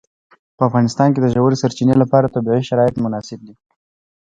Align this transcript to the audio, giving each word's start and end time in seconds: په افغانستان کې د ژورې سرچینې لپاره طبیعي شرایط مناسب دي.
په 0.57 0.61
افغانستان 0.69 1.09
کې 1.11 1.19
د 1.21 1.27
ژورې 1.35 1.59
سرچینې 1.61 1.95
لپاره 2.01 2.33
طبیعي 2.35 2.63
شرایط 2.69 2.95
مناسب 3.05 3.39
دي. 3.47 3.55